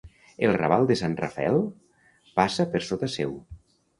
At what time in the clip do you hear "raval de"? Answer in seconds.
0.53-0.95